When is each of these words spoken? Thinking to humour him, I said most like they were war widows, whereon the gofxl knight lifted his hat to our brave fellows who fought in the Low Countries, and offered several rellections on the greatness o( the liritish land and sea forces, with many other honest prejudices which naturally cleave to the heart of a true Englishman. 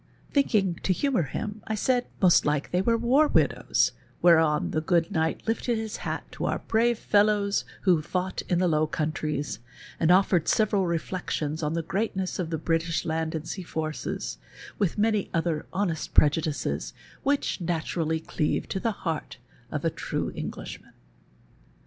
Thinking 0.33 0.79
to 0.81 0.93
humour 0.93 1.21
him, 1.21 1.61
I 1.67 1.75
said 1.75 2.07
most 2.23 2.43
like 2.43 2.71
they 2.71 2.81
were 2.81 2.97
war 2.97 3.27
widows, 3.27 3.91
whereon 4.19 4.71
the 4.71 4.81
gofxl 4.81 5.11
knight 5.11 5.43
lifted 5.47 5.77
his 5.77 5.97
hat 5.97 6.23
to 6.31 6.45
our 6.45 6.57
brave 6.57 6.97
fellows 6.97 7.65
who 7.81 8.01
fought 8.01 8.41
in 8.49 8.57
the 8.57 8.67
Low 8.67 8.87
Countries, 8.87 9.59
and 9.99 10.09
offered 10.09 10.47
several 10.47 10.85
rellections 10.87 11.61
on 11.61 11.73
the 11.75 11.83
greatness 11.83 12.39
o( 12.39 12.45
the 12.45 12.57
liritish 12.57 13.05
land 13.05 13.35
and 13.35 13.47
sea 13.47 13.61
forces, 13.61 14.39
with 14.79 14.97
many 14.97 15.29
other 15.35 15.67
honest 15.71 16.15
prejudices 16.15 16.93
which 17.21 17.61
naturally 17.61 18.19
cleave 18.19 18.67
to 18.69 18.79
the 18.79 18.91
heart 19.05 19.37
of 19.69 19.85
a 19.85 19.91
true 19.91 20.31
Englishman. 20.33 20.93